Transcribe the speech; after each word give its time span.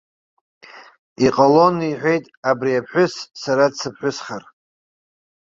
Иҟалон, 1.25 1.75
иҳәеит, 1.89 2.25
абри 2.49 2.79
аԥҳәыс 2.79 3.13
сара 3.41 3.65
дсыԥҳәысхар. 3.71 4.43